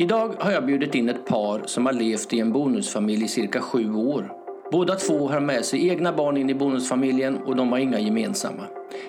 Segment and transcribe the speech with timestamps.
[0.00, 3.60] Idag har jag bjudit in ett par som har levt i en bonusfamilj i cirka
[3.60, 4.32] sju år.
[4.72, 8.62] Båda två har med sig egna barn in i bonusfamiljen och de har inga gemensamma.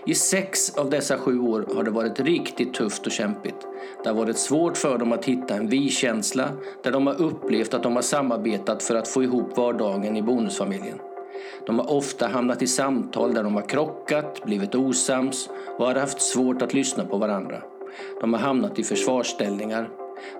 [0.05, 3.67] I sex av dessa sju år har det varit riktigt tufft och kämpigt.
[4.03, 6.49] Det har varit svårt för dem att hitta en vi-känsla
[6.83, 10.99] där de har upplevt att de har samarbetat för att få ihop vardagen i bonusfamiljen.
[11.65, 16.21] De har ofta hamnat i samtal där de har krockat, blivit osams och har haft
[16.21, 17.61] svårt att lyssna på varandra.
[18.21, 19.89] De har hamnat i försvarsställningar.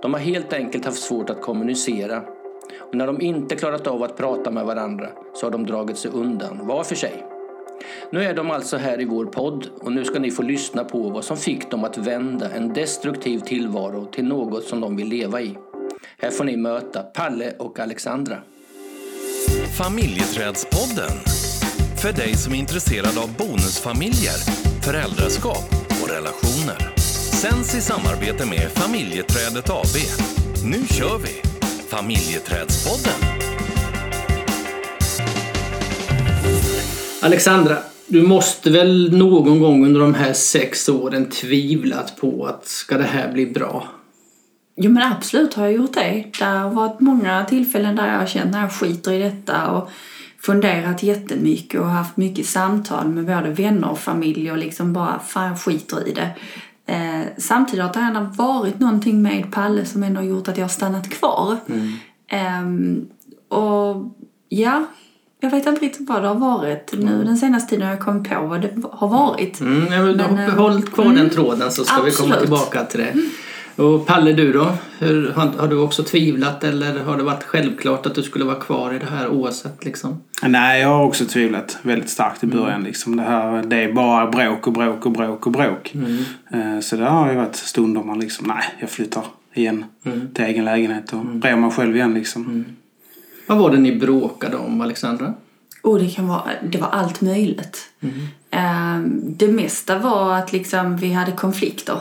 [0.01, 2.23] De har helt enkelt haft svårt att kommunicera.
[2.79, 6.11] Och när de inte klarat av att prata med varandra så har de dragit sig
[6.11, 7.25] undan var för sig.
[8.11, 11.09] Nu är de alltså här i vår podd och nu ska ni få lyssna på
[11.09, 15.41] vad som fick dem att vända en destruktiv tillvaro till något som de vill leva
[15.41, 15.57] i.
[16.17, 18.37] Här får ni möta Palle och Alexandra.
[19.77, 21.11] Familjeträdspodden.
[22.01, 24.37] För dig som är intresserad av bonusfamiljer,
[24.85, 25.65] föräldraskap
[26.03, 26.98] och relationer.
[27.31, 29.95] Sänds i samarbete med Familjeträdet AB.
[30.65, 31.41] Nu kör vi!
[31.89, 33.39] Familjeträdspodden.
[37.21, 42.97] Alexandra, du måste väl någon gång under de här sex åren tvivlat på att ska
[42.97, 43.87] det här bli bra?
[44.75, 46.25] Jo men absolut har jag gjort det.
[46.39, 49.89] Det har varit många tillfällen där jag har känt när jag skiter i detta och
[50.41, 55.57] funderat jättemycket och haft mycket samtal med både vänner och familj och liksom bara fan
[55.57, 56.29] skiter i det.
[56.89, 60.63] Eh, samtidigt har det ändå varit någonting med Palle som ändå har gjort att jag
[60.63, 61.57] har stannat kvar.
[62.27, 63.07] Ehm,
[63.49, 64.15] och
[64.49, 64.85] ja,
[65.39, 66.93] jag vet inte riktigt vad det har varit.
[66.93, 69.59] Nu den senaste tiden har jag kommit på vad det har varit.
[69.59, 72.39] Mm, jag vill Men, eh, håll kvar den mm, tråden så ska vi komma absolut.
[72.39, 73.13] tillbaka till det.
[73.79, 74.71] Och Palle, du då?
[74.99, 78.55] Hur, har, har du också tvivlat eller har det varit självklart att du skulle vara
[78.55, 80.23] kvar i det här oavsett liksom?
[80.43, 82.83] Nej, jag har också tvivlat väldigt starkt i början.
[82.83, 83.15] Liksom.
[83.15, 85.93] Det, här, det är bara bråk och bråk och bråk och bråk.
[86.51, 89.85] Eh, Så det har ju varit stunder man liksom, nej, jag flyttar igen
[90.33, 92.65] till egen lägenhet och brer mig själv igen liksom.
[93.47, 95.33] Vad var det ni bråkade om, Alexandra?
[95.81, 97.89] Och det kan vara, det var allt möjligt.
[98.51, 101.99] Ehm, Det mesta var att liksom vi hade konflikter.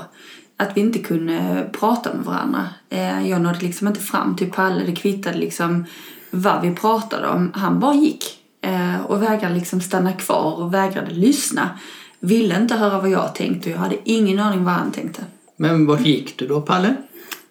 [0.60, 2.64] Att vi inte kunde prata med varandra.
[2.90, 4.84] Eh, Jag nådde liksom inte fram till Palle.
[4.86, 5.84] Det kvittade liksom
[6.30, 7.52] vad vi pratade om.
[7.54, 8.24] Han bara gick.
[8.62, 11.70] eh, Och vägrade liksom stanna kvar och vägrade lyssna.
[12.20, 15.22] Ville inte höra vad jag tänkte och jag hade ingen aning vad han tänkte.
[15.56, 16.94] Men vart gick du då, Palle?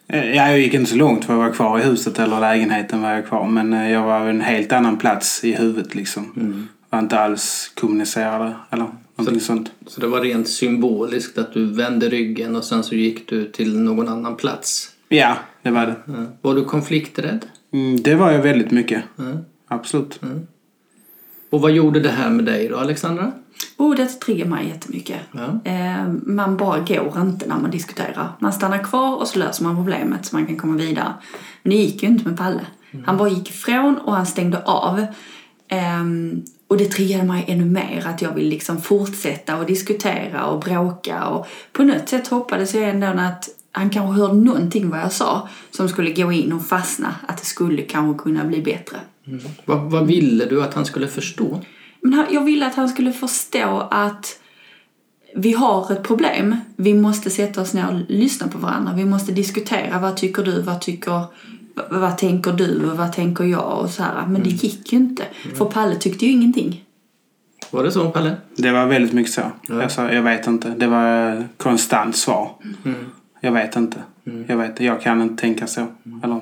[0.08, 3.02] Eh, Ja, jag gick inte så långt för att vara kvar i huset eller lägenheten
[3.02, 3.48] var jag kvar.
[3.48, 6.68] Men jag var en helt annan plats i huvudet liksom.
[6.90, 8.88] Var inte alls kommunicerade eller
[9.18, 9.72] någonting sånt.
[9.88, 13.80] Så det var rent symboliskt att du vände ryggen och sen så gick du till
[13.80, 14.92] någon annan plats?
[15.10, 15.96] Ja, det var det.
[16.06, 16.26] Ja.
[16.42, 17.46] Var du konflikträdd?
[17.74, 19.04] Mm, det var jag väldigt mycket.
[19.20, 19.38] Mm.
[19.68, 20.20] Absolut.
[21.50, 23.32] Och vad gjorde det här med dig då, Alexandra?
[23.78, 25.20] Och det triggar mig jättemycket.
[25.32, 25.72] Ja.
[25.72, 28.30] Eh, man bara går inte när man diskuterar.
[28.40, 31.14] Man stannar kvar och så löser man problemet så man kan komma vidare.
[31.64, 32.66] Men det gick ju inte med Palle.
[33.06, 35.06] Han bara gick ifrån och han stängde av.
[35.68, 40.60] Ehm, och det triggade mig ännu mer att jag vill liksom fortsätta och diskutera och
[40.60, 41.26] bråka.
[41.26, 45.50] Och på något sätt hoppades jag ändå att han kanske hörde någonting vad jag sa
[45.72, 47.16] som skulle gå in och fastna.
[47.28, 48.98] Att det skulle kanske kunna bli bättre.
[49.66, 51.62] Vad, vad ville du att han skulle förstå?
[52.02, 54.40] Men jag ville att han skulle förstå att
[55.36, 56.56] vi har ett problem.
[56.76, 58.94] Vi måste sätta oss ner och lyssna på varandra.
[58.94, 60.00] Vi måste diskutera.
[60.00, 60.62] Vad tycker du?
[60.62, 61.24] Vad tycker...
[61.90, 62.90] Vad, tänker du?
[62.92, 63.80] Och vad tänker jag?
[63.80, 64.28] Och så här.
[64.28, 65.24] Men det gick ju inte.
[65.58, 66.84] För Palle tyckte ju ingenting.
[67.72, 68.36] Var det så, Palle?
[68.56, 69.42] Det var väldigt mycket så.
[69.68, 70.70] Jag sa, jag vet inte.
[70.70, 72.52] Det var konstant svar.
[73.42, 73.98] Jag vet inte.
[74.48, 75.88] Jag vet Jag kan inte tänka så.
[76.24, 76.40] Eller,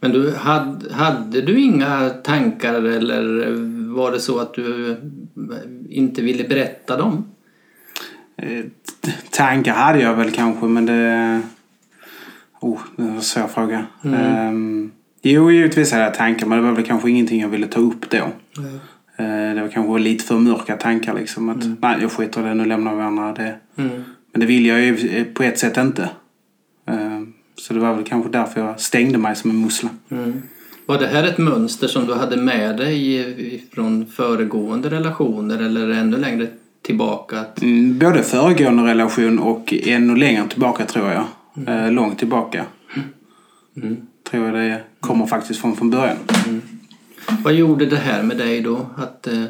[0.00, 3.46] Men du, hade, hade du inga tankar eller
[3.94, 4.96] var det så att du
[5.90, 7.24] inte ville berätta dem?
[8.36, 8.64] eh,
[9.30, 11.42] tankar hade jag väl kanske men det...
[12.62, 13.86] Oh, det var en svår fråga.
[14.04, 14.90] Ehm,
[15.22, 18.10] jo, givetvis hade jag tankar men det var väl kanske ingenting jag ville ta upp
[18.10, 18.16] då.
[19.16, 21.48] Eh, det var kanske lite för mörka tankar liksom.
[21.48, 22.54] Att, Nej, jag skiter i det.
[22.54, 23.32] Nu lämnar vi varandra.
[23.32, 23.54] Det.
[24.32, 26.08] Men det vill jag ju eh, på ett sätt inte.
[26.86, 29.88] Ehm, så det var väl kanske därför jag stängde mig som en mussla.
[30.86, 36.16] Var det här ett mönster som du hade med dig från föregående relationer eller ännu
[36.16, 36.46] längre
[36.82, 37.44] tillbaka?
[37.62, 41.24] Mm, Både föregående relation och ännu längre tillbaka tror jag.
[41.66, 42.64] Eh, långt tillbaka.
[44.30, 46.16] Tror jag det kommer faktiskt från, från början.
[47.44, 48.86] vad gjorde det här med dig då?
[48.96, 49.44] Att eh,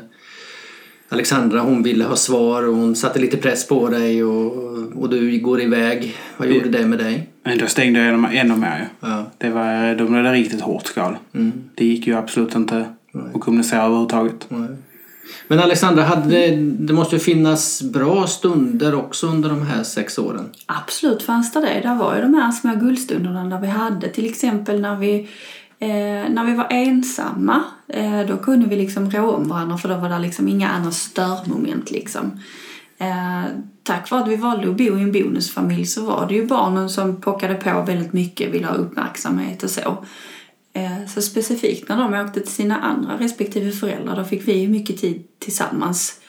[1.08, 4.52] Alexandra hon ville ha svar och hon satte lite press på dig och,
[4.94, 6.16] och du går iväg.
[6.36, 7.28] Vad gjorde det med dig?
[7.44, 9.08] Men då stängde jag mig ännu mer ju.
[9.08, 9.30] Ja.
[9.38, 11.16] Det var, då blev det riktigt hårt skal.
[11.74, 12.86] Det gick ju absolut inte
[13.34, 14.46] att kommunicera överhuvudtaget.
[14.48, 14.68] Nej.
[15.48, 20.18] Men Alexandra, hade det, det måste ju finnas bra stunder också under de här sex
[20.18, 20.50] åren?
[20.66, 21.80] Absolut fanns det det.
[21.88, 25.28] Det var ju de här små guldstunderna där vi hade till exempel när vi
[25.82, 29.96] Eh, när vi var ensamma, eh, då kunde vi liksom rå om varandra för då
[29.96, 32.40] var det liksom inga andra störmoment liksom.
[32.98, 33.44] Eh,
[33.82, 36.90] tack vare att vi valde att bo i en bonusfamilj så var det ju barnen
[36.90, 40.04] som pockade på väldigt mycket, ville ha uppmärksamhet och så.
[40.74, 44.68] Eh, så specifikt när de åkte till sina andra respektive föräldrar, då fick vi ju
[44.68, 46.20] mycket tid tillsammans.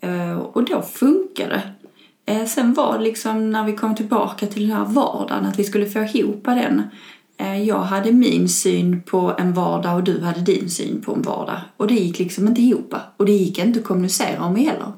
[0.00, 2.32] Eh, och då funkade det.
[2.32, 5.64] Eh, sen var det liksom när vi kom tillbaka till den här vardagen, att vi
[5.64, 6.82] skulle få ihop den.
[7.66, 11.60] Jag hade min syn på en vardag och du hade din syn på en vardag.
[11.76, 12.94] Och det gick liksom inte ihop.
[13.16, 14.92] Och det gick inte att kommunicera om heller.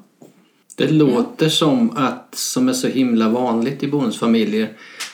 [0.75, 4.69] Det låter som att, som är så himla vanligt i bonusfamiljer,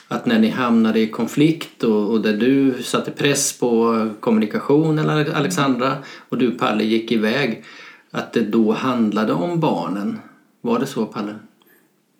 [0.08, 5.34] att när ni hamnade i konflikt och, och där du satte press på kommunikation eller
[5.34, 5.92] Alexandra
[6.28, 7.64] och du Palle gick iväg,
[8.10, 10.18] att det då handlade om barnen.
[10.60, 11.34] Var det så Palle?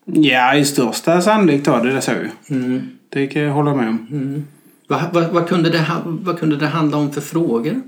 [0.04, 2.12] Ja, i största sannolikhet var det det så
[2.50, 2.82] mm.
[3.08, 4.06] Det kan jag hålla med om.
[4.10, 4.44] Mm.
[4.87, 7.80] Vad, vad, vad, kunde det, vad kunde det handla om för frågor?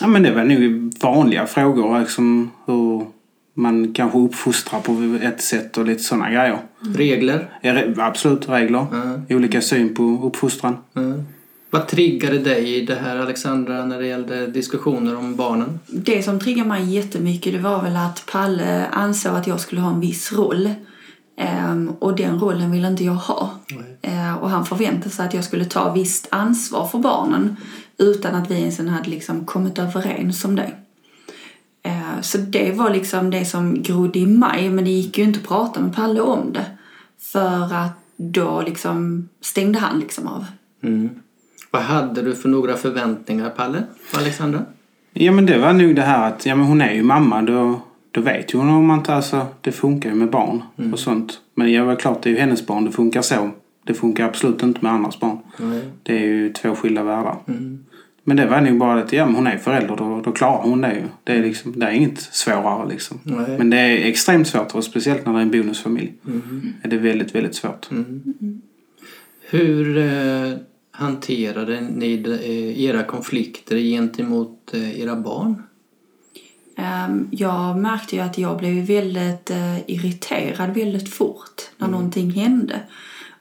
[0.00, 2.00] Ja, men det var nog vanliga frågor.
[2.00, 3.06] Liksom hur
[3.54, 6.58] man kanske uppfostrar på ett sätt och lite sådana grejer.
[6.82, 6.96] Mm.
[6.96, 7.58] Regler?
[7.62, 8.86] Ja, absolut, regler.
[8.92, 9.22] Mm.
[9.30, 10.76] Olika syn på uppfostran.
[10.96, 11.24] Mm.
[11.70, 15.80] Vad triggade dig i det här Alexandra när det gällde diskussioner om barnen?
[15.86, 19.90] Det som triggade mig jättemycket det var väl att Palle ansåg att jag skulle ha
[19.90, 20.70] en viss roll.
[21.70, 23.50] Um, och den rollen ville inte jag ha.
[24.06, 27.56] Uh, och han förväntade sig att jag skulle ta visst ansvar för barnen
[27.98, 30.72] utan att vi ens hade liksom kommit överens om det.
[31.86, 35.40] Uh, så det var liksom det som grodde i mig men det gick ju inte
[35.40, 36.64] att prata med Palle om det.
[37.18, 40.44] För att då liksom stängde han liksom av.
[40.82, 41.10] Mm.
[41.70, 43.82] Vad hade du för några förväntningar Palle
[44.12, 44.64] på Alexandra?
[45.12, 47.42] Ja men det var nog det här att ja, men hon är ju mamma.
[47.42, 47.80] Då
[48.10, 50.92] då vet ju hon om man alltså, det funkar ju med barn mm.
[50.92, 51.40] och sånt.
[51.54, 53.50] Men jag var klart, det är ju hennes barn, det funkar så.
[53.84, 55.38] Det funkar absolut inte med andras barn.
[55.60, 55.80] Mm.
[56.02, 57.36] Det är ju två skilda världar.
[57.48, 57.84] Mm.
[58.24, 60.94] Men det var nog bara att ja, hon är förälder, då, då klarar hon det
[60.94, 61.02] ju.
[61.24, 63.20] Det är, liksom, det är inget svårare liksom.
[63.58, 66.12] Men det är extremt svårt och speciellt när det är en bonusfamilj.
[66.26, 66.72] Mm.
[66.82, 67.90] Är det väldigt, väldigt svårt.
[67.90, 68.62] Mm.
[69.50, 70.52] Hur eh,
[70.90, 75.62] hanterade ni eh, era konflikter gentemot eh, era barn?
[76.76, 81.98] Ehm, jag märkte ju att jag blev väldigt eh, irriterad väldigt fort när mm.
[81.98, 82.80] någonting hände.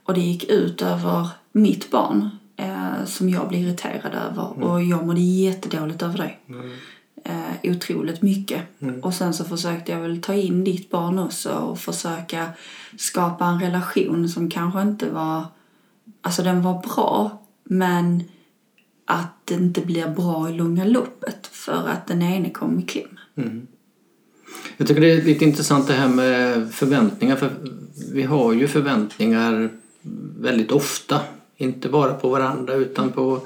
[0.03, 2.29] Och det gick ut över mitt barn
[2.59, 4.53] eh, som jag blev irriterad över.
[4.55, 4.63] Mm.
[4.63, 6.53] Och jag mådde jättedåligt över det.
[6.53, 6.71] Mm.
[7.23, 8.61] Eh, otroligt mycket.
[8.79, 8.99] Mm.
[8.99, 12.49] Och sen så försökte jag väl ta in ditt barn också och försöka
[12.97, 15.45] skapa en relation som kanske inte var...
[16.21, 18.23] Alltså den var bra men
[19.05, 23.19] att det inte blir bra i långa loppet för att den ene kom i kläm.
[23.35, 23.67] Mm.
[24.77, 27.35] Jag tycker det är lite intressant det här med förväntningar.
[27.35, 27.51] För
[28.13, 29.69] vi har ju förväntningar
[30.39, 31.21] väldigt ofta.
[31.61, 33.39] Inte bara på varandra utan på,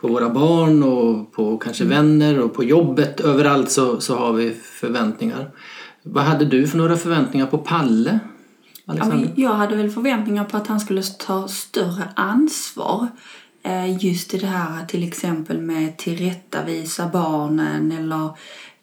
[0.00, 1.96] på våra barn och på kanske mm.
[1.96, 3.20] vänner och på jobbet.
[3.20, 5.50] Överallt så, så har vi förväntningar.
[6.02, 8.18] Vad hade du för några förväntningar på Palle?
[8.86, 9.32] Alexander?
[9.36, 13.08] jag hade väl förväntningar på att han skulle ta större ansvar.
[13.62, 18.30] Eh, just i det här till exempel med tillrättavisa barnen eller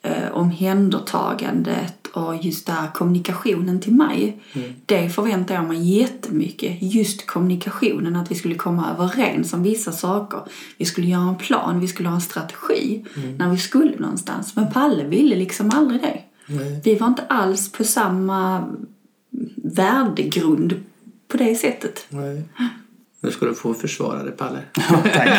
[0.02, 4.42] eh, omhändertagandet och just där kommunikationen till mig.
[4.54, 4.74] Mm.
[4.86, 6.78] Det förväntar jag mig jättemycket.
[6.82, 10.40] Just kommunikationen, att vi skulle komma överens om vissa saker.
[10.78, 13.38] Vi skulle göra en plan, vi skulle ha en strategi mm.
[13.38, 14.56] när vi skulle någonstans.
[14.56, 16.22] Men Palle ville liksom aldrig det.
[16.54, 16.82] Mm.
[16.84, 18.70] Vi var inte alls på samma
[19.56, 20.84] värdegrund
[21.28, 22.06] på det sättet.
[23.22, 24.60] Nu ska du få försvara dig, Palle.
[24.76, 25.30] Ja, tack.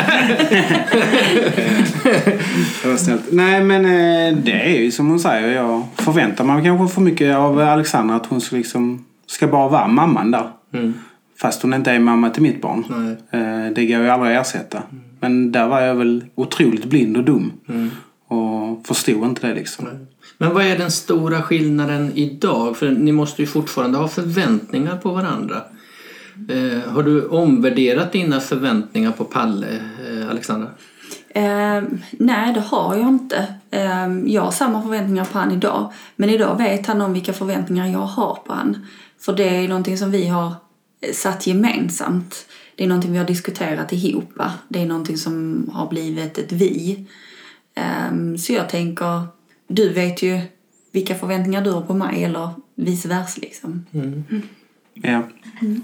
[2.83, 3.31] det var snällt.
[3.31, 5.55] Nej, men eh, det är ju som hon säger.
[5.55, 9.87] Jag förväntar mig kanske för mycket av Alexandra att hon ska, liksom, ska bara vara
[9.87, 10.49] mamman där.
[10.73, 10.93] Mm.
[11.41, 12.83] Fast hon inte är mamma till mitt barn.
[12.89, 13.41] Nej.
[13.41, 14.77] Eh, det går ju aldrig att ersätta.
[14.77, 15.03] Mm.
[15.19, 17.51] Men där var jag väl otroligt blind och dum.
[17.69, 17.89] Mm.
[18.27, 19.85] Och förstod inte det liksom.
[19.85, 20.05] Nej.
[20.37, 22.77] Men vad är den stora skillnaden idag?
[22.77, 25.61] För ni måste ju fortfarande ha förväntningar på varandra.
[26.49, 30.69] Eh, har du omvärderat dina förväntningar på Palle, eh, Alexandra?
[31.29, 33.55] Eh, nej, det har jag inte.
[33.71, 35.93] Eh, jag har samma förväntningar på han idag.
[36.15, 38.85] Men idag vet han om vilka förväntningar jag har på han.
[39.19, 40.53] För det är någonting som vi har
[41.13, 42.45] satt gemensamt.
[42.75, 44.33] Det är någonting vi har diskuterat ihop.
[44.67, 47.05] Det är någonting som har blivit ett vi.
[47.75, 49.23] Eh, så jag tänker,
[49.67, 50.41] du vet ju
[50.91, 53.85] vilka förväntningar du har på mig eller vice versa liksom.
[53.91, 54.23] Mm.
[54.29, 54.41] Mm.
[55.01, 55.21] Ja.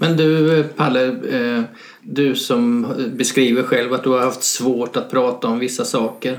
[0.00, 1.62] Men du Palle, eh,
[2.02, 6.38] du som beskriver själv att du har haft svårt att prata om vissa saker.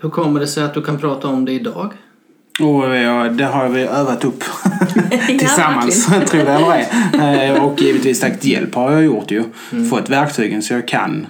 [0.00, 1.92] Hur kommer det sig att du kan prata om det idag?
[2.60, 4.44] Och ja, det har vi övat upp
[5.38, 7.50] tillsammans, tror det eller ej.
[7.50, 9.42] Eh, Och givetvis tagit hjälp har jag gjort ju.
[9.90, 11.26] Fått verktygen så jag kan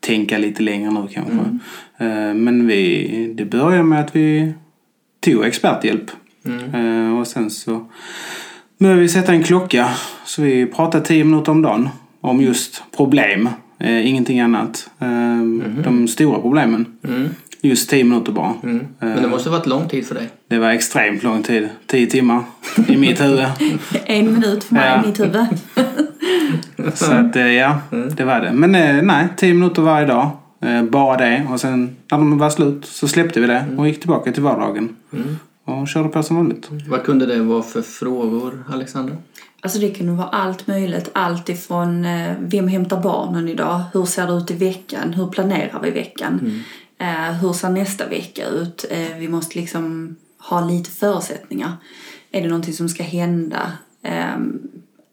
[0.00, 1.58] tänka lite längre nu kanske.
[1.98, 4.52] Eh, Men vi, det började med att vi
[5.24, 6.10] tog experthjälp.
[6.74, 7.86] Eh, Och sen så
[8.80, 9.88] började vi sätta en klocka.
[10.24, 11.88] Så vi pratade tio minuter om dagen
[12.20, 13.48] om just problem.
[13.78, 14.90] Eh, Ingenting annat.
[14.98, 15.08] Eh,
[15.84, 16.86] De stora problemen.
[17.62, 18.52] Just tio minuter bara.
[18.62, 20.28] Men det måste ha varit lång tid för dig.
[20.48, 21.68] Det var extremt lång tid.
[21.86, 22.42] Tio timmar
[22.88, 23.46] i mitt huvud.
[24.06, 25.02] En minut för mig Ja.
[25.02, 25.46] i mitt huvud.
[26.94, 27.78] Så att eh, ja,
[28.16, 28.52] det var det.
[28.52, 30.30] Men eh, nej, tio minuter varje dag.
[30.64, 31.46] Eh, Bara det.
[31.52, 34.96] Och sen när de var slut så släppte vi det och gick tillbaka till vardagen.
[35.64, 36.68] Och körde på som vanligt.
[36.88, 39.16] Vad kunde det vara för frågor, Alexandra?
[39.60, 41.10] Alltså det kunde vara allt möjligt.
[41.12, 43.82] Allt ifrån eh, vem hämtar barnen idag?
[43.92, 45.12] Hur ser det ut i veckan?
[45.12, 46.62] Hur planerar vi veckan?
[46.98, 48.84] Eh, hur ser nästa vecka ut?
[48.90, 51.72] Eh, vi måste liksom ha lite förutsättningar.
[52.30, 53.72] Är det någonting som ska hända?
[54.02, 54.36] Eh,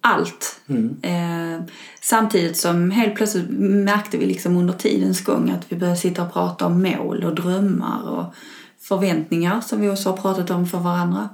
[0.01, 0.59] allt.
[1.01, 1.63] Eh,
[2.01, 6.33] samtidigt som helt plötsligt märkte vi liksom under tidens gång att vi började sitta och
[6.33, 8.35] prata om mål och drömmar och
[8.81, 11.29] förväntningar som vi också har pratat om för varandra.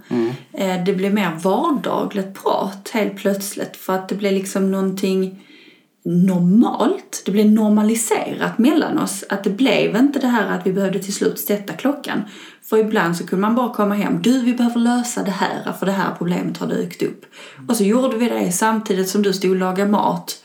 [0.54, 5.40] Eh, det blev mer vardagligt prat helt plötsligt för att det blev liksom någonting
[6.06, 7.24] normalt.
[7.26, 9.24] Det blev normaliserat mellan oss.
[9.30, 12.22] Att det blev inte det här att vi behövde till slut sätta klockan.
[12.64, 14.22] För ibland så kunde man bara komma hem.
[14.22, 17.26] Du, vi behöver lösa det här för det här problemet har dykt upp.
[17.68, 20.44] Och så gjorde vi det samtidigt som du stod och lagade mat.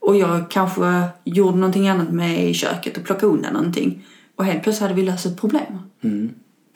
[0.00, 4.06] Och jag kanske gjorde någonting annat med i köket och plockade undan någonting.
[4.40, 5.78] Och helt plötsligt hade vi löst ett problem.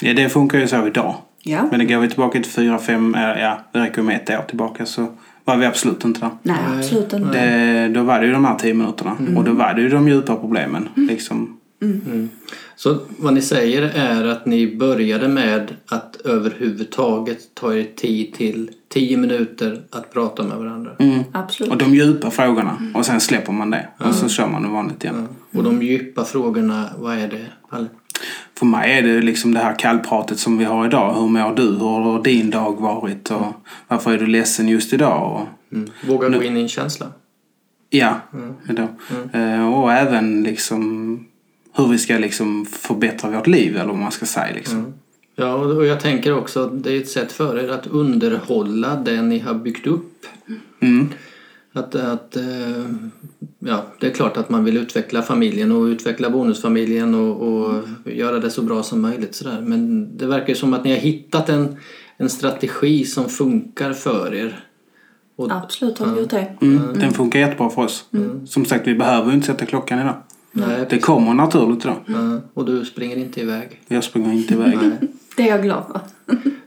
[0.00, 1.14] Ja, det funkar ju så idag.
[1.42, 1.68] Ja.
[1.71, 4.42] Men det går vi tillbaka till fyra, fem, eh, ja, det räcker med ett år
[4.49, 5.06] tillbaka så
[5.44, 6.30] var vi absolut inte där.
[6.42, 7.38] Nej, absolut inte.
[7.38, 9.16] Det, då var det ju de här tio minuterna.
[9.37, 10.88] Och då var det ju de djupa problemen.
[10.94, 11.56] Liksom.
[12.76, 18.70] Så vad ni säger är att ni började med att överhuvudtaget ta er tid till
[18.88, 20.90] 10 minuter att prata med varandra.
[21.32, 21.72] Absolut.
[21.72, 22.78] Och de djupa frågorna.
[22.94, 23.88] Och sen släpper man det.
[23.98, 25.28] Och så kör man det vanligt igen.
[25.52, 27.86] Och de djupa frågorna, vad är det, Palle?
[28.58, 31.14] För mig är det liksom det här kallpratet som vi har idag.
[31.14, 31.62] Hur mår du?
[31.62, 33.30] Hur har din dag varit?
[33.30, 33.46] Och
[33.88, 35.32] varför är du ledsen just idag?
[35.32, 35.90] Och, Mm.
[36.08, 37.06] Våga gå in i en känsla.
[37.90, 38.20] ja,
[38.70, 38.88] idag.
[39.32, 41.26] Eh, och även liksom
[41.76, 44.54] hur vi ska liksom förbättra vårt liv eller vad man ska säga.
[44.54, 44.94] Liksom.
[45.36, 49.22] Ja, och jag tänker också att det är ett sätt för er att underhålla det
[49.22, 50.26] ni har byggt upp.
[50.80, 51.08] Mm.
[51.72, 52.84] Att, att, eh,
[53.58, 58.38] ja, det är klart att man vill utveckla familjen och utveckla bonusfamiljen och, och göra
[58.38, 59.34] det så bra som möjligt.
[59.34, 59.60] Sådär.
[59.60, 61.76] Men det verkar som att ni har hittat en,
[62.16, 64.64] en strategi som funkar för er.
[65.36, 66.56] Och, Absolut har vi gjort det.
[66.60, 66.98] Mm.
[66.98, 68.04] Den funkar jättebra för oss.
[68.46, 70.16] Som sagt, vi behöver ju inte sätta klockan idag.
[70.54, 71.96] Nej, Det kommer naturligt idag.
[72.06, 73.80] ja, och du springer inte iväg.
[73.88, 74.78] Jag springer inte iväg.
[75.37, 76.00] Det är jag glad för.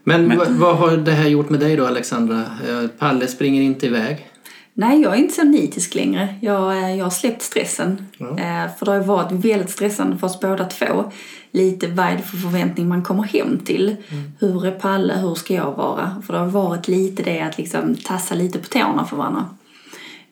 [0.04, 2.40] Men, Vad, vad har det här gjort med dig då Alexandra?
[2.40, 4.28] Eh, Palle springer inte iväg.
[4.74, 6.36] Nej, jag är inte så nitisk längre.
[6.42, 8.06] Jag, eh, jag har släppt stressen.
[8.20, 11.12] Eh, För det har varit väldigt stressande för oss båda två.
[11.52, 13.96] Lite vad är det för förväntning man kommer hem till?
[14.40, 15.14] Hur är Palle?
[15.14, 16.22] Hur ska jag vara?
[16.26, 19.46] För det har varit lite det att liksom tassa lite på tårna för varandra.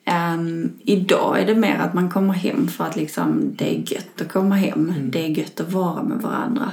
[0.08, 4.20] Ehm, idag är det mer att man kommer hem för att liksom, det är gött
[4.20, 4.92] att komma hem.
[5.10, 6.72] Det är gött att vara med varandra.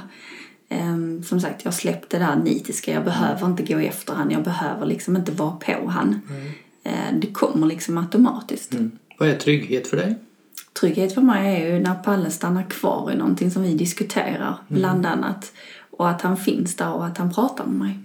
[0.68, 2.92] Ehm, som sagt, jag släppte det där nitiska.
[2.92, 4.30] Jag behöver inte gå efter han.
[4.30, 6.20] Jag behöver liksom inte vara på han.
[6.82, 8.74] Eh, det kommer liksom automatiskt.
[9.18, 10.14] Vad är trygghet för dig?
[10.80, 15.06] Trygghet för mig är ju när Palle stannar kvar i någonting som vi diskuterar, bland
[15.06, 15.52] annat.
[15.90, 17.98] Och att han finns där och att han pratar med mig.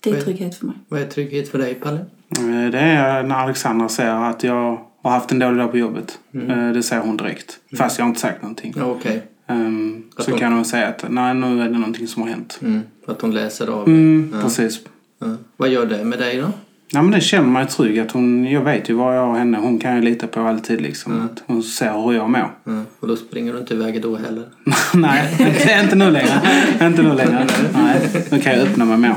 [0.00, 0.76] Det är är- trygghet för mig.
[0.88, 2.06] Vad är trygghet för dig Palle?
[2.38, 6.18] Eh, Det är när Alexandra säger att jag har haft en dålig dag på jobbet.
[6.48, 7.58] Eh, Det säger hon direkt.
[7.78, 8.74] Fast jag har inte sagt någonting.
[8.76, 9.22] Ja, Okej.
[9.48, 12.28] Ehm, Att Så hon- kan hon säga att nej, nu är det någonting som har
[12.28, 12.58] hänt.
[12.62, 12.80] Mm.
[13.06, 13.86] Att hon läser av.
[13.88, 14.80] Mm, Precis.
[15.20, 15.26] Ja.
[15.56, 16.46] Vad gör det med dig då?
[16.92, 17.98] Ja, men det känner mig trygg.
[17.98, 19.58] Att hon, jag vet ju vad jag har henne.
[19.58, 20.80] Hon kan jag lita på alltid.
[20.80, 21.20] Liksom.
[21.32, 22.50] Att hon ser hur jag mår.
[22.64, 22.82] Ja.
[23.00, 24.44] Och då springer du inte iväg då heller?
[24.94, 25.36] nej,
[25.82, 26.40] inte nu längre.
[26.86, 27.46] inte nu längre.
[27.74, 29.14] Nej, nu kan jag öppna mig mer.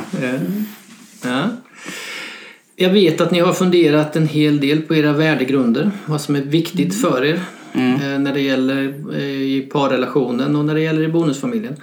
[1.23, 1.47] Ja.
[2.75, 5.91] Jag vet att ni har funderat en hel del på era värdegrunder.
[6.05, 7.39] Vad som är viktigt för er.
[7.73, 11.73] Eh, när det gäller eh, i parrelationen och när det gäller i bonusfamiljen.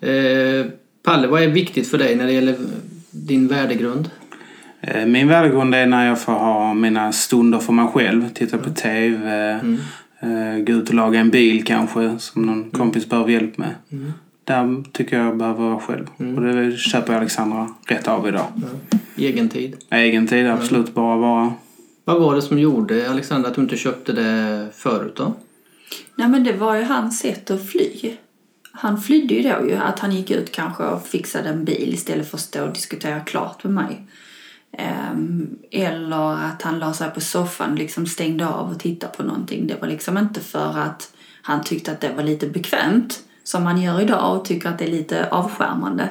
[0.00, 0.66] Eh,
[1.04, 2.54] Palle, vad är viktigt för dig när det gäller
[3.10, 4.10] din värdegrund?
[5.06, 8.28] Min värdegrund är när jag får ha mina stunder för mig själv.
[8.34, 9.50] Titta på TV.
[10.20, 12.18] eh, Gå ut och laga en bil kanske.
[12.18, 13.74] Som någon kompis behöver hjälp med.
[14.48, 16.06] Där tycker jag behöver vara själv.
[16.16, 18.46] Och det köper Alexandra rätt av idag.
[19.16, 19.76] Egen tid.
[19.90, 21.52] Egen tid absolut bara vara.
[22.04, 25.34] Vad var det som gjorde, Alexandra, att du inte köpte det förut då?
[26.14, 28.16] Nej men det var ju hans sätt att fly.
[28.72, 29.74] han flydde ju då ju.
[29.74, 33.20] Att han gick ut kanske och fixade en bil istället för att stå och diskutera
[33.20, 34.06] klart med mig.
[34.72, 39.22] Ehm, eller att han la sig på soffan och liksom stängde av och tittade på
[39.22, 39.66] någonting.
[39.66, 41.12] Det var liksom inte för att
[41.42, 44.84] han tyckte att det var lite bekvämt som han gör idag och tycker att det
[44.84, 46.08] är lite avskärmande.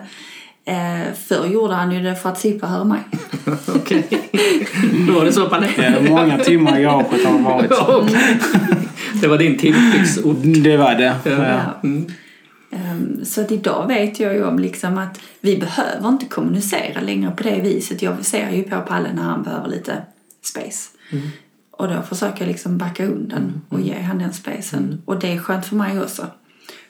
[0.66, 3.00] Eh, förr gjorde han ju det för att slippa höra mig.
[3.76, 4.30] Okej.
[5.08, 5.70] Då var det så på det.
[5.78, 7.72] Ja, många timmar i garaget har det varit.
[7.72, 8.40] Okej.
[9.22, 10.38] Det var din tillflyktsort.
[10.64, 11.16] Det var det.
[11.24, 11.32] Ja.
[11.32, 11.60] Ja.
[11.84, 12.06] Mm.
[12.72, 17.32] Ehm, Så att idag vet jag ju om liksom att vi behöver inte kommunicera längre
[17.32, 18.02] på det viset.
[18.02, 20.02] Jag ser ju på Palle när han behöver lite
[20.44, 20.90] space.
[21.72, 25.02] Och då försöker jag liksom backa undan och ge han den spacen.
[25.06, 26.26] Och det är skönt för mig också.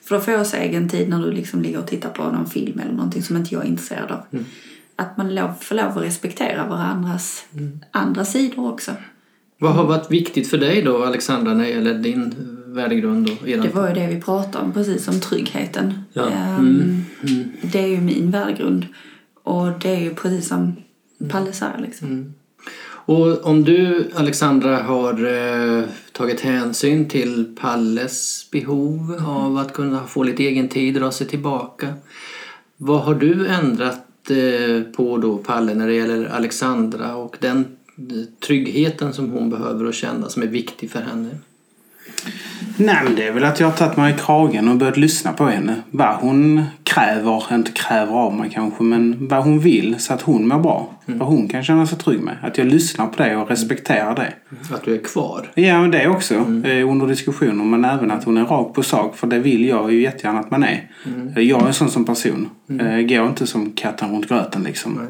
[0.08, 2.80] För då får jag egen tid när du liksom ligger och tittar på någon film
[2.80, 4.44] eller någonting som inte jag är intresserad av.
[4.96, 7.44] Att man lov, får lov att respektera varandras
[7.90, 8.92] andra sidor också.
[9.58, 12.34] Vad har varit viktigt för dig då, Alexandra, när det gäller din
[12.66, 13.66] värdegrund och eran?
[13.66, 16.02] Det var ju det vi pratade om, precis om tryggheten.
[16.12, 16.28] Ja.
[16.28, 17.04] Ehm,
[17.62, 18.86] Det är ju min värdegrund.
[19.42, 20.76] Och det är ju precis som
[21.28, 21.78] Palle säger.
[21.78, 22.34] Liksom.
[23.08, 30.22] Och om du, Alexandra, har eh, tagit hänsyn till Palles behov av att kunna få
[30.22, 31.94] lite egen tid, dra sig tillbaka.
[32.76, 37.58] Vad har du ändrat eh, på då, Palle, när det gäller Alexandra och den
[37.96, 38.04] eh,
[38.46, 41.30] tryggheten som hon behöver och känna som är viktig för henne?
[42.80, 45.32] Nej, men det är väl att jag har tagit mig i kragen och börjat lyssna
[45.32, 45.74] på henne.
[45.90, 50.48] Vad hon kräver, inte kräver av mig kanske, men vad hon vill så att hon
[50.48, 50.90] mår bra.
[51.06, 52.36] Vad hon kan känna sig trygg med.
[52.42, 54.32] Att jag lyssnar på det och respekterar det.
[54.74, 55.50] Att du är kvar?
[55.54, 56.34] Ja, men det också.
[56.34, 57.64] Eh, under diskussioner.
[57.64, 59.16] Men även att hon är rak på sak.
[59.16, 60.90] För det vill jag ju jättegärna att man är.
[61.36, 62.48] Eh, Jag är en sån som person.
[62.80, 65.00] Eh, går inte som katten runt gröten liksom.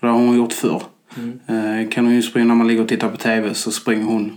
[0.00, 0.82] För det har hon gjort förr.
[1.46, 4.32] Eh, kan hon ju springa när man ligger och tittar på TV så springer hon.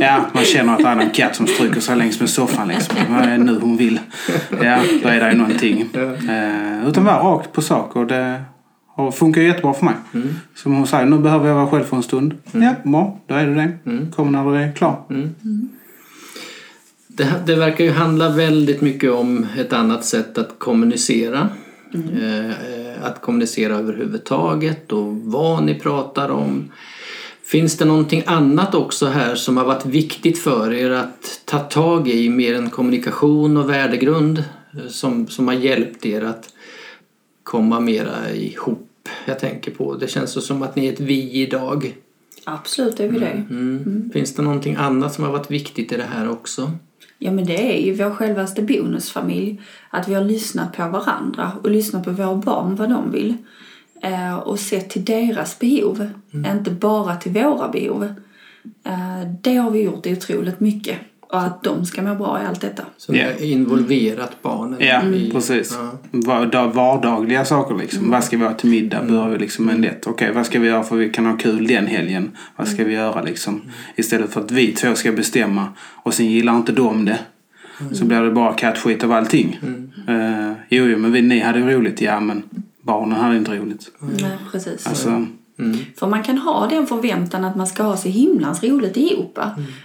[0.00, 2.96] Ja, man känner att det är en katt som stryker sig längs med soffan liksom.
[3.08, 4.00] Vad är det nu hon vill?
[4.62, 5.80] Ja, då är det ju någonting.
[5.94, 8.42] Eh, utan vara rakt på sak och det
[8.96, 9.94] har funkar jättebra för mig.
[10.54, 12.34] Som hon säger, nu behöver jag vara själv för en stund.
[12.52, 13.78] Ja, bra, då är du det.
[14.16, 15.02] Kommer när du är klar.
[17.08, 21.48] Det, det verkar ju handla väldigt mycket om ett annat sätt att kommunicera.
[21.94, 22.54] Eh,
[23.02, 26.70] att kommunicera överhuvudtaget och vad ni pratar om.
[27.50, 32.08] Finns det någonting annat också här som har varit viktigt för er att ta tag
[32.08, 36.48] i mer än kommunikation och värdegrund eh, som, som har hjälpt er att
[37.42, 39.08] komma mera ihop?
[39.24, 41.94] Jag tänker på, det känns som att ni är ett vi idag.
[42.44, 43.44] Absolut är vi det.
[43.50, 44.10] Mm.
[44.12, 46.72] Finns det någonting annat som har varit viktigt i det här också?
[47.18, 49.60] Ja men det är ju vår självaste bonusfamilj.
[49.90, 53.36] Att vi har lyssnat på varandra och lyssnat på våra barn vad de vill.
[54.02, 56.08] Eh, och sett till deras behov.
[56.52, 58.04] Inte bara till våra behov.
[58.86, 60.96] Eh, det har vi gjort otroligt mycket.
[61.20, 62.82] Och att de ska må bra i allt detta.
[62.96, 63.24] Så ni Ja.
[63.24, 65.30] har involverat barnen Ja, i...
[65.30, 65.78] precis.
[65.80, 65.98] Ja.
[66.10, 68.10] Vardag- Vardagliga saker liksom.
[68.10, 69.02] Vad ska vi ha till middag?
[69.08, 70.06] Börjar vi liksom med lätt.
[70.06, 72.30] Okej, vad ska vi göra för att vi kan ha kul den helgen?
[72.56, 73.62] Vad ska vi göra liksom?
[73.96, 75.66] Istället för att vi två ska bestämma
[76.02, 77.18] och sen gillar inte de det.
[77.92, 79.58] Så blir det bara kattskit av allting.
[80.08, 82.00] Uh, jo, jo, men vi, ni hade roligt.
[82.00, 82.42] Ja, men
[82.92, 83.92] barnen hade inte roligt.
[83.98, 84.86] Nej, precis.
[84.86, 85.26] Alltså,
[85.98, 89.38] För man kan ha den förväntan att man ska ha så himlans roligt ihop.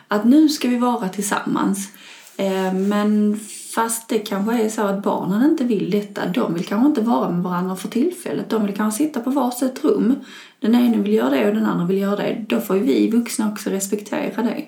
[0.07, 1.91] Att nu ska vi vara tillsammans.
[2.37, 3.39] Eh, Men
[3.75, 6.25] fast det kanske är så att barnen inte vill detta.
[6.27, 8.49] De vill kanske inte vara med varandra för tillfället.
[8.49, 10.15] De vill kanske sitta på varsitt rum.
[10.59, 12.45] Den ena vill göra det och den andra vill göra det.
[12.49, 14.65] Då får ju vi vuxna också respektera det.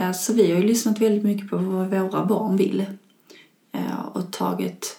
[0.00, 2.80] Eh, Så vi har ju lyssnat väldigt mycket på vad våra barn vill.
[3.72, 4.96] Eh, Och tagit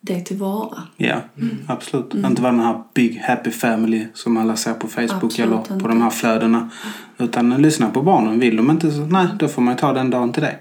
[0.00, 0.82] det tillvara.
[0.96, 1.20] ja,
[1.66, 2.14] absolut.
[2.14, 5.78] Inte vara den här Big Happy Family som alla ser på Facebook Absolut eller inte.
[5.78, 6.70] på de här flödena.
[7.18, 8.40] Utan lyssna på barnen.
[8.40, 10.56] Vill de inte så, nej, då får man ta den dagen till det.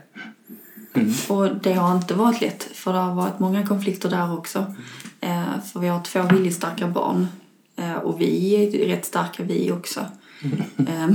[1.28, 4.66] Och det har inte varit lätt, för det har varit många konflikter där också.
[5.22, 7.28] Eh, för vi har två viljestarka barn.
[7.76, 10.06] Eh, och vi är rätt starka vi också.
[10.88, 11.10] Eh,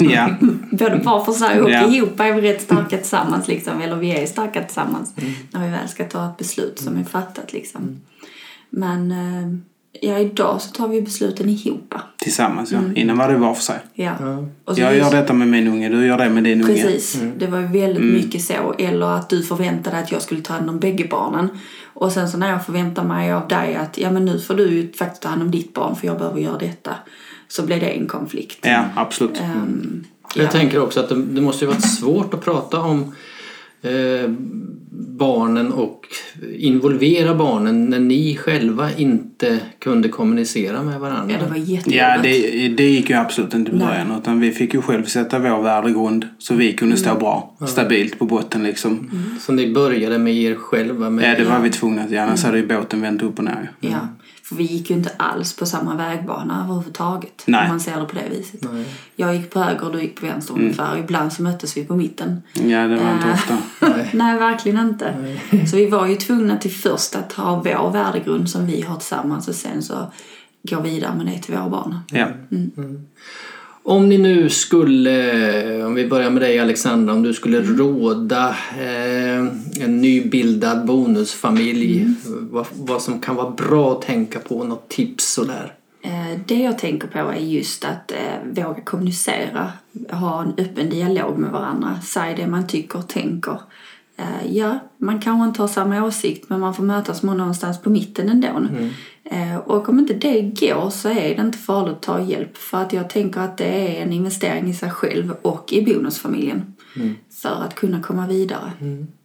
[0.10, 0.28] ja,
[0.70, 1.86] både var för sig och Ja.
[1.86, 3.48] ihop är vi rätt starka tillsammans.
[3.48, 3.80] Liksom.
[3.80, 5.14] Eller vi är starka tillsammans
[5.50, 7.52] när vi väl ska ta ett beslut som är fattat.
[7.52, 8.00] Liksom.
[8.70, 9.58] Men eh,
[10.00, 11.94] ja, idag så tar vi besluten ihop.
[12.18, 12.78] tillsammans ja.
[12.94, 13.78] Innan var det var för sig.
[13.94, 14.14] Ja.
[14.66, 16.82] Så Jag gör detta med min unge, du gör det med din unge.
[16.82, 18.74] Precis, det var ju väldigt mycket så.
[18.78, 21.48] Eller att du förväntade att jag skulle ta hand om bägge barnen.
[21.94, 24.70] Och sen så när jag förväntar mig av dig att ja men nu får du
[24.70, 26.94] ju faktiskt ta hand om ditt barn för jag behöver göra detta.
[27.48, 28.58] Så blir det en konflikt.
[28.62, 29.42] Ja, absolut.
[30.34, 30.50] Jag ja.
[30.50, 33.14] tänker också att det, det måste ju varit svårt att prata om
[33.82, 34.30] eh,
[35.18, 36.06] barnen och
[36.58, 41.34] involvera barnen när ni själva inte kunde kommunicera med varandra?
[41.34, 41.96] Ja, det var jättejobbigt.
[41.96, 44.18] Ja, det, det gick ju absolut inte i början.
[44.18, 48.24] Utan vi fick ju själv sätta vår värdegrund så vi kunde stå bra, stabilt på
[48.24, 49.10] botten liksom.
[49.40, 51.10] Så ni började med er själva?
[51.10, 52.24] Med Ja, det var vi tvungna att göra.
[52.24, 53.72] Annars hade ju båten vänt upp och ner.
[53.80, 54.08] Ja,
[54.48, 57.42] för vi gick ju inte alls på samma vägbana överhuvudtaget.
[57.46, 57.62] Nej.
[57.62, 58.60] Om man ser det på det viset.
[59.16, 60.92] Jag gick på höger och du gick på vänster ungefär.
[60.92, 62.42] Och ibland så möttes vi på mitten.
[62.52, 63.34] Ja, det var inte Eh.
[63.34, 63.58] ofta.
[64.16, 65.14] Nej, verkligen inte.
[65.70, 69.48] Så vi var ju tvungna till först att ha vår värdegrund som vi har tillsammans
[69.48, 70.12] och sen så
[70.62, 71.98] gå vidare med det till våra barn.
[72.10, 72.26] Ja.
[73.88, 78.48] Om ni nu skulle, om vi börjar med dig Alexandra, om du skulle råda
[78.78, 79.38] eh,
[79.84, 82.06] en nybildad bonusfamilj
[82.50, 85.74] vad, vad som kan vara bra att tänka på, något tips sådär?
[86.02, 89.72] Eh, Det jag tänker på är just att eh, våga kommunicera,
[90.10, 93.60] ha en öppen dialog med varandra, säga det man tycker och tänker.
[94.18, 98.28] Eh, Ja, man kanske inte har samma åsikt men man får mötas någonstans på mitten
[98.28, 98.66] ändå.
[99.24, 102.82] Eh, Och om inte det går så är det inte farligt att ta hjälp för
[102.82, 106.74] att jag tänker att det är en investering i sig själv och i bonusfamiljen
[107.42, 108.72] för att kunna komma vidare.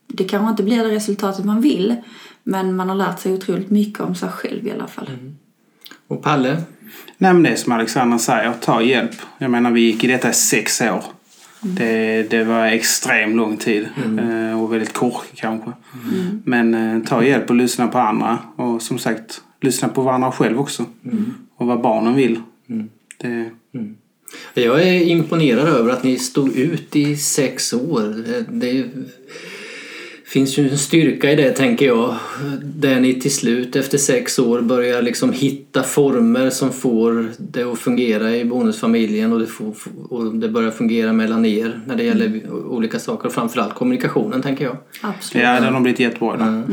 [0.07, 1.95] Det kanske inte blir det resultatet man vill
[2.43, 5.09] men man har lärt sig otroligt mycket om sig själv i alla fall.
[6.07, 6.63] Och Palle?
[7.17, 9.11] Nej men det är som Alexandra säger, ta hjälp.
[9.37, 11.03] Jag menar vi gick i detta i sex år.
[11.63, 13.87] Det, det var extremt lång tid
[14.19, 15.71] eh, och väldigt kort kanske.
[16.43, 20.59] Men eh, ta hjälp och lyssna på andra och som sagt lyssna på varandra själv
[20.59, 20.85] också.
[21.55, 22.39] Och vad barnen vill.
[23.17, 23.49] Det,
[24.53, 28.23] Jag är imponerad över att ni stod ut i sex år.
[28.51, 28.85] Det
[30.33, 32.15] finns ju en styrka i det tänker jag.
[32.63, 37.79] Där ni till slut efter sex år börjar liksom hitta former som får det att
[37.79, 39.73] fungera i bonusfamiljen och det, får,
[40.09, 43.27] och det börjar fungera mellan er när det gäller olika saker.
[43.27, 44.77] Och framförallt kommunikationen tänker jag.
[45.01, 45.43] Absolut.
[45.43, 46.37] ja, den har blivit jättebra.
[46.37, 46.63] där.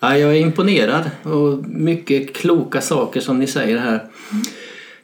[0.00, 4.02] Ja, jag är imponerad och mycket kloka saker som ni säger här.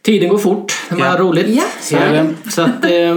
[0.03, 1.17] Tiden går fort, det var Ja.
[1.19, 1.47] roligt.
[1.49, 2.51] Ja, så är det.
[2.51, 3.17] Så att, eh,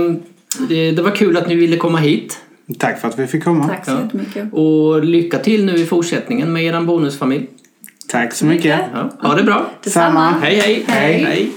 [0.70, 2.38] det, det var kul att ni ville komma hit.
[2.80, 3.68] Tack för att vi fick komma.
[3.68, 4.02] Tack så Ja.
[4.04, 4.54] jättemycket.
[4.54, 7.48] Och lycka till nu i fortsättningen med er bonusfamilj.
[8.08, 8.80] Tack så mycket.
[8.94, 9.66] Ja, ha det bra.
[9.84, 10.30] Detsamma.
[10.42, 10.86] Hej hej!
[10.88, 11.24] Hej.
[11.24, 11.52] hej.